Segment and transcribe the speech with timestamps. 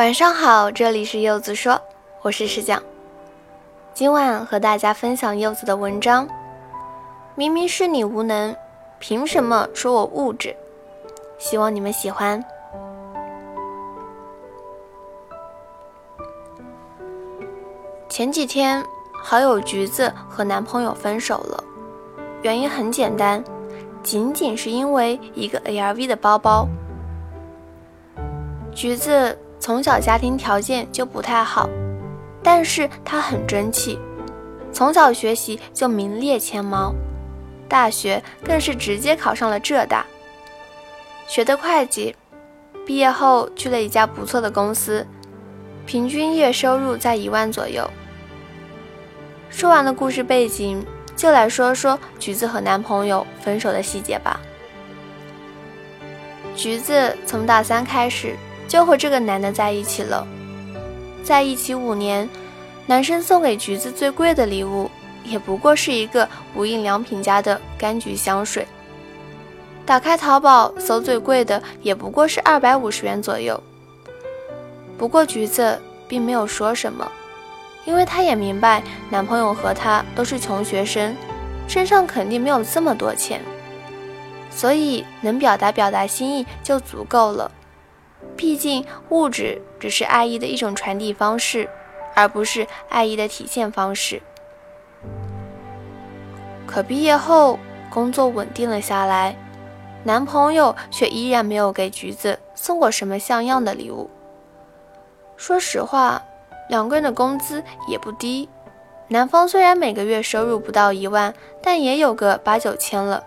[0.00, 1.78] 晚上好，这里是柚子说，
[2.22, 2.82] 我是石讲。
[3.92, 6.26] 今晚和大家分享柚子的文章。
[7.34, 8.56] 明明是你无能，
[8.98, 10.56] 凭什么说我物质？
[11.38, 12.42] 希望你们喜欢。
[18.08, 18.82] 前几天，
[19.22, 21.62] 好友橘子和男朋友分手了，
[22.40, 23.44] 原因很简单，
[24.02, 26.66] 仅仅是因为一个 LV 的包包。
[28.72, 31.68] 橘子从小家庭条件就不太好，
[32.42, 33.98] 但是他很争气，
[34.72, 36.94] 从小学习就名列前茅，
[37.68, 40.06] 大学更是直接考上了浙大，
[41.28, 42.16] 学的会计，
[42.86, 45.06] 毕业后去了一家不错的公司，
[45.84, 47.88] 平均月收入在一万左右。
[49.50, 50.82] 说完了故事背景，
[51.14, 54.40] 就来说说橘子和男朋友分手的细节吧。
[56.56, 58.34] 橘子从大三开始
[58.70, 60.24] 就和这个男的在一起了，
[61.24, 62.28] 在一起五年，
[62.86, 64.88] 男生送给橘子最贵的礼物，
[65.24, 68.64] 也不过是一个无印良品家的柑橘香水。
[69.84, 73.60] 打开淘宝搜最贵的，也不过是二百五十元左右。
[74.96, 75.76] 不过橘子
[76.06, 77.10] 并没有说什么。
[77.84, 81.16] 因为她也明白，男朋友和她都是穷学生，
[81.66, 83.40] 身上肯定没有这么多钱，
[84.48, 87.50] 所以能表达表达心意就足够了。
[88.40, 91.68] 毕竟物质只是爱意的一种传递方式，
[92.14, 94.22] 而不是爱意的体现方式。
[96.66, 97.58] 可毕业后
[97.92, 99.36] 工作稳定了下来，
[100.04, 104.08] 男朋友却依然没有给橘子送过什么像样的礼物。
[105.36, 106.22] 说实话。
[106.70, 108.48] 两个人的工资也不低，
[109.08, 113.24] 男方虽然每个月收入不到一万，但也有个八九千了。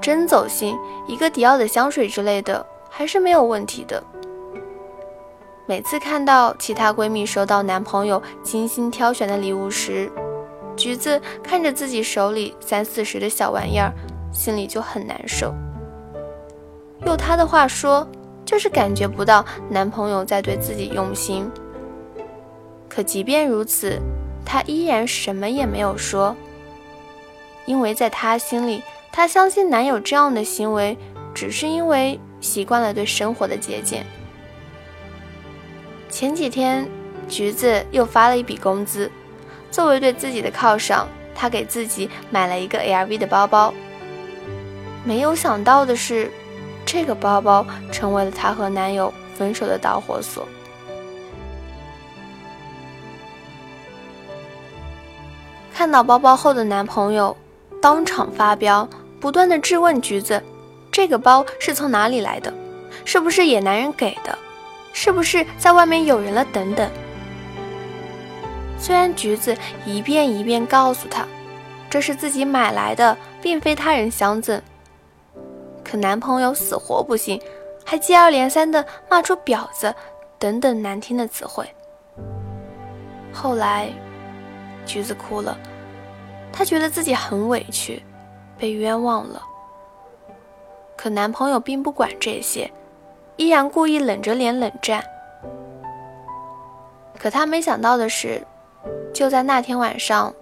[0.00, 4.00] 真走心，一个迪奥的香水之类的还是没有问题的。
[5.68, 10.10] 每次看到其他闺蜜收到男朋友精心挑选的礼物时，
[10.74, 13.92] 橘子看着自己手里三四十的小玩意儿，
[14.32, 15.54] 心里就很难受。
[17.04, 18.08] 用她的话说，
[18.46, 21.46] 就是感觉不到男朋友在对自己用心。
[22.88, 24.00] 可即便如此，
[24.46, 26.34] 她依然什么也没有说，
[27.66, 30.96] 因为在她心里，她相信男友这样的行为
[31.34, 34.06] 只是因为习惯了对生活的节俭。
[36.18, 36.84] 前几天，
[37.28, 39.08] 橘子又发了一笔工资，
[39.70, 43.72] 作为对自己的犒赏，她给自己买了一个 LV 的包包。
[45.04, 46.28] 没有想到的是，
[46.84, 50.44] 这个包包成为了她和男友分手的导火索。
[55.72, 57.36] 看到包包后的男朋友，
[57.80, 58.88] 当场发飙，
[59.20, 60.42] 不断的质问橘子
[60.90, 62.52] ：“这个包是从哪里来的？
[63.04, 64.36] 是不是野男人给的？
[65.00, 66.44] 是不是在外面有人了？
[66.46, 66.90] 等等。”
[68.80, 71.24] 虽然橘子一遍一遍告诉他，
[71.88, 74.60] 这是自己买来的，并非他人相赠，
[75.84, 77.40] 可男朋友死活不信，
[77.84, 79.94] 还接二连三的骂出“婊子”
[80.36, 81.64] 等等难听的词汇。
[83.32, 83.88] 后来。
[84.84, 85.58] 橘子哭了，
[86.50, 88.02] 她觉得自己很委屈，
[88.56, 89.42] 被冤枉了。
[90.96, 92.70] 可男朋友并不管这些，
[93.38, 95.02] 依然故意冷着脸冷战。
[97.18, 98.46] 可他没想到的是，
[99.14, 100.34] 就在那天晚上，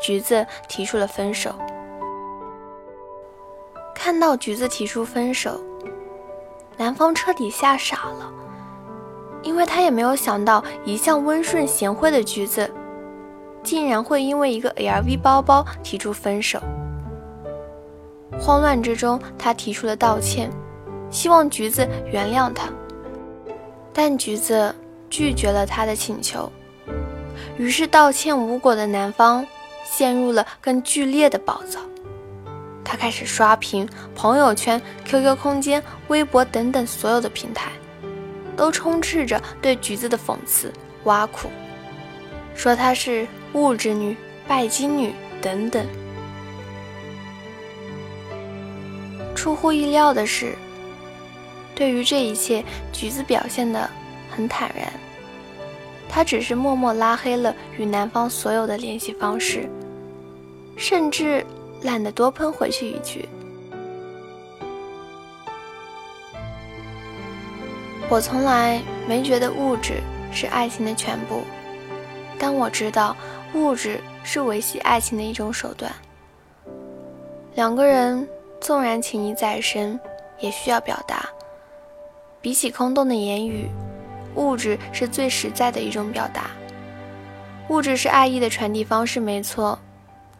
[0.00, 1.52] 橘子提出了分手。
[3.94, 5.60] 看到橘子提出分手，
[6.76, 8.32] 男方彻底吓傻了，
[9.42, 12.70] 因为他也没有想到，一向温顺贤惠的橘子。
[13.64, 16.60] 竟然会因为一个 LV 包包提出分手。
[18.40, 20.48] 慌乱之中，他提出了道歉，
[21.10, 22.68] 希望橘子原谅他。
[23.92, 24.74] 但橘子
[25.10, 26.50] 拒绝了他的请求。
[27.56, 29.46] 于是道歉无果的男方
[29.84, 31.80] 陷入了更剧烈的暴躁。
[32.84, 37.70] 他开始刷屏，朋友圈、QQ 空间、微博等等所有的平台，
[38.56, 40.72] 都充斥着对橘子的讽刺、
[41.04, 41.48] 挖苦。
[42.54, 44.16] 说她是物质女、
[44.46, 45.12] 拜金女
[45.42, 45.84] 等等。
[49.34, 50.56] 出乎意料的是，
[51.78, 53.88] 对于这一切，橘子表现得
[54.28, 54.92] 很坦然。
[56.08, 59.70] 她只是默默拉黑了与男方所有的联系方式，
[60.76, 61.46] 甚至
[61.82, 63.28] 懒得多喷回去一句
[68.10, 70.02] ：“我从来没觉得物质
[70.32, 71.44] 是爱情的全部。”
[72.40, 73.16] 但我知道，
[73.54, 75.92] 物质是维系爱情的一种手段。
[77.54, 78.28] 两个人
[78.60, 80.00] 纵然情谊再深，
[80.40, 81.28] 也需要表达。
[82.40, 83.68] 比起空洞的言语，
[84.34, 86.50] 物质是最实在的一种表达。
[87.68, 89.78] 物质是爱意的传递方式，没错，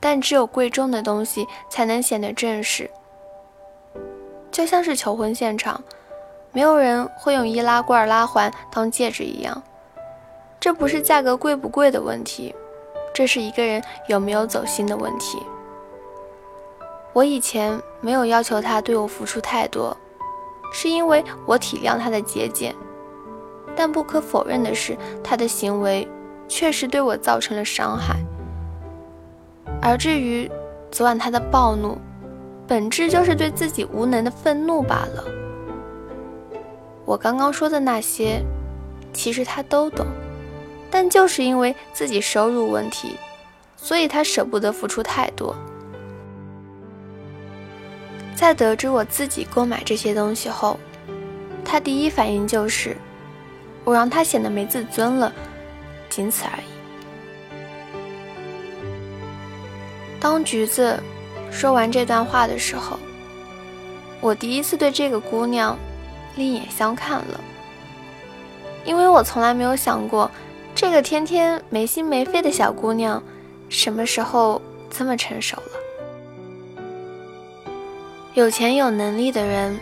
[0.01, 2.91] 但只有贵重的东西才能显得正式。
[4.51, 5.83] 就像是求婚现场，
[6.53, 9.63] 没有人会用易拉罐拉环当戒指一样。
[10.59, 12.55] 这不是价格贵不贵的问题，
[13.15, 15.39] 这是一个人有没有走心的问题。
[17.13, 19.97] 我以前没有要求他对我付出太多，
[20.73, 22.75] 是因为我体谅他的节俭。
[23.77, 26.09] 但不可否认的是，他的行为。
[26.51, 28.17] 确实对我造成了伤害，
[29.83, 30.51] 而至于
[30.91, 31.99] 昨晚他的暴怒，
[32.67, 35.25] 本质就是对自己无能的愤怒罢了。
[37.05, 38.43] 我刚刚说的那些，
[39.13, 40.07] 其实他都懂，
[40.91, 43.17] 但就是因为自己收入问题，
[43.77, 45.55] 所以他舍不得付出太多。
[48.39, 50.79] 在得知我自己购买这些东西后，
[51.65, 52.97] 他第一反应就是
[53.83, 55.33] 我让他显得没自尊了。
[56.09, 56.63] 仅此而已。
[60.21, 60.97] 当橘子
[61.51, 62.97] 说完这段话的时候，
[64.21, 65.77] 我第一次对这个姑娘
[66.37, 67.41] 另眼相看了，
[68.85, 70.31] 因为我从来没有想过，
[70.77, 73.21] 这个天天没心没肺的小姑娘，
[73.69, 75.78] 什么时候这么成熟了。
[78.39, 79.77] 有钱有能力的人，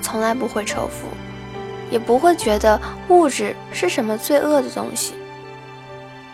[0.00, 1.06] 从来不会仇富，
[1.90, 5.12] 也不会觉得物质是什么罪恶的东西。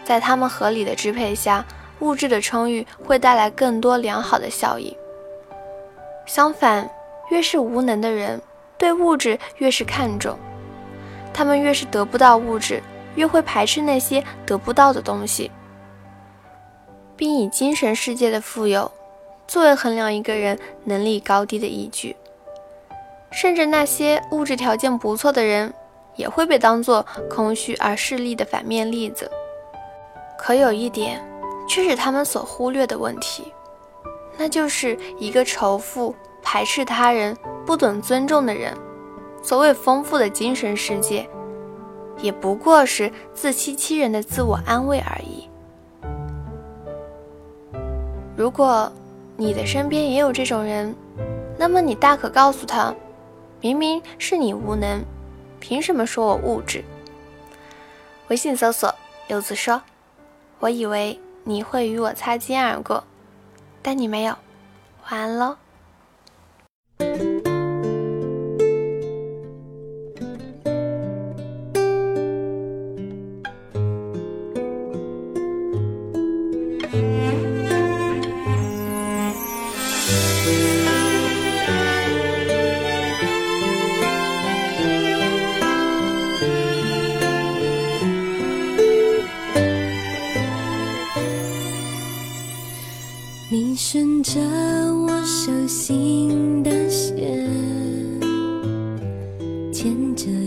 [0.05, 1.67] 在他们合理的支配下，
[1.99, 4.97] 物质的充裕会带来更多良好的效益。
[6.25, 6.89] 相反，
[7.31, 8.41] 越是无能的人，
[8.79, 10.39] 对物质越是看重，
[11.35, 12.81] 他们越是得不到物质，
[13.17, 15.51] 越会排斥那些得不到的东西，
[17.17, 18.89] 并以精神世界的富有
[19.47, 22.17] 作为衡量一个人能力高低的依据。
[23.33, 25.73] 甚至那些物质条件不错的人，
[26.15, 29.31] 也会被当作空虚而势利的反面例子。
[30.39, 31.21] 可有一点，
[31.69, 33.53] 却是他们所忽略的问题，
[34.39, 38.73] 那就是一个仇富、排斥他人、不懂尊重的人，
[39.43, 41.29] 所谓丰富的精神世界，
[42.19, 45.49] 也不过是自欺欺人的自我安慰而已。
[48.37, 48.91] 如果
[49.37, 50.95] 你的身边也有这种人，
[51.59, 52.95] 那么你大可告诉他，
[53.61, 55.05] 明明是你无能，
[55.61, 56.83] 凭什么说我物质？
[58.29, 58.95] 微信搜索
[59.29, 59.81] 柚子说。
[60.59, 63.05] 我以为你会与我擦肩而过，
[63.83, 64.35] 但你没有。
[65.11, 65.57] 晚安喽。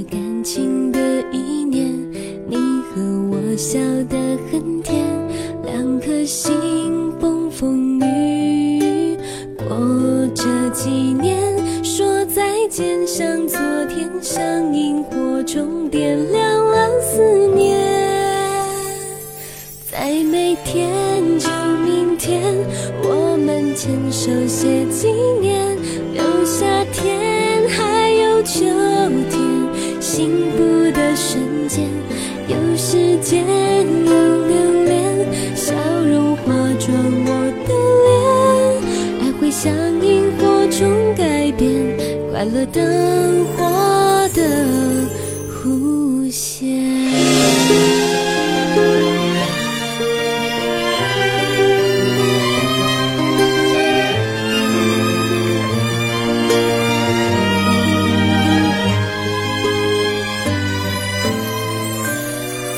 [0.10, 1.00] 感情的
[1.32, 1.94] 一年，
[2.48, 2.56] 你
[2.90, 4.18] 和我笑得
[4.52, 5.06] 很甜，
[5.64, 9.18] 两颗心风风雨雨
[9.58, 9.68] 过
[10.34, 17.78] 这几年，说再见像昨天，像萤火虫点亮了思念，
[19.92, 21.50] 在每天就
[21.86, 22.42] 明天。
[23.04, 25.08] 我们牵手写纪
[25.42, 25.49] 念，
[42.40, 44.42] 开了灯火的
[45.52, 46.70] 弧线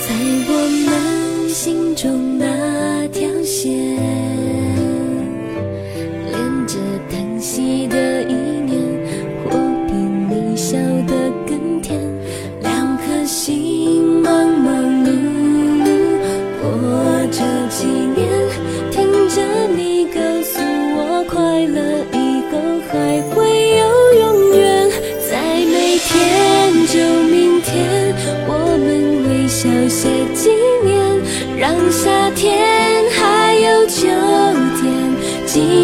[0.01, 0.15] 在
[0.47, 0.51] 我
[0.87, 4.30] 们心中那条线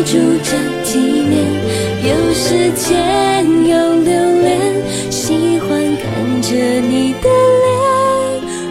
[0.10, 0.52] 住这
[0.86, 1.44] 体面，
[2.02, 4.10] 有时间有留
[4.42, 4.58] 恋，
[5.12, 7.68] 喜欢看着你的脸。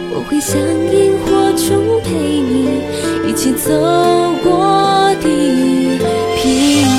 [0.09, 0.57] 我会像
[0.91, 2.09] 萤火虫陪
[2.41, 2.81] 你
[3.29, 3.69] 一起走
[4.43, 5.27] 过地
[6.41, 6.43] 平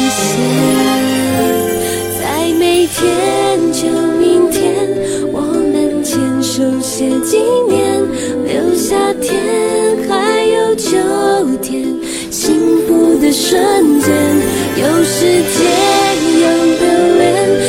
[0.09, 0.39] 线，
[2.21, 2.23] 在
[2.61, 2.97] 每天
[3.73, 3.91] 就
[4.21, 4.87] 明天，
[5.33, 8.01] 我们牵手写纪念，
[8.47, 9.35] 留下天
[10.09, 10.97] 还有秋
[11.61, 11.89] 天
[13.29, 14.09] 的瞬间，
[14.77, 15.61] 有时间
[16.41, 16.47] 有
[16.81, 16.83] 的
[17.19, 17.29] 脸，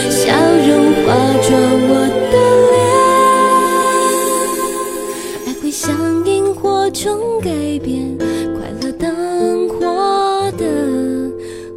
[0.09, 0.21] 笑
[0.65, 0.69] 容
[1.03, 1.07] 化
[1.41, 1.47] 作
[1.89, 1.91] 我
[2.31, 2.35] 的
[2.71, 2.79] 脸。
[5.47, 5.91] 爱会像
[6.25, 7.49] 萤火虫改
[7.83, 8.17] 变，
[8.57, 10.63] 快乐灯火的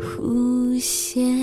[0.00, 1.41] 弧线。